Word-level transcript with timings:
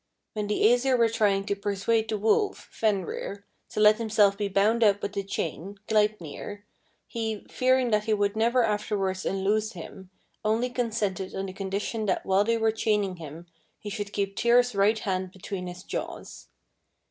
When 0.33 0.47
the 0.47 0.63
Æsir 0.63 0.97
were 0.97 1.09
trying 1.09 1.45
to 1.45 1.55
persuade 1.55 2.09
the 2.09 2.17
wolf, 2.17 2.67
Fenrir, 2.71 3.45
to 3.69 3.79
let 3.79 3.97
himself 3.99 4.35
be 4.35 4.47
bound 4.47 4.83
up 4.83 5.03
with 5.03 5.13
the 5.13 5.21
chain, 5.21 5.77
Gleipnir, 5.87 6.65
he, 7.05 7.45
fearing 7.51 7.91
that 7.91 8.07
they 8.07 8.15
would 8.15 8.35
never 8.35 8.63
afterwards 8.63 9.27
unloose 9.27 9.73
him, 9.73 10.09
only 10.43 10.71
consented 10.71 11.35
on 11.35 11.45
the 11.45 11.53
condition 11.53 12.07
that 12.07 12.25
while 12.25 12.43
they 12.43 12.57
were 12.57 12.71
chaining 12.71 13.17
him 13.17 13.45
he 13.79 13.91
should 13.91 14.11
keep 14.11 14.35
Tyr's 14.35 14.73
right 14.73 14.97
hand 14.97 15.31
between 15.31 15.67
his 15.67 15.83
jaws. 15.83 16.47